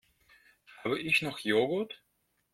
[0.83, 2.01] Habe ich noch Joghurt?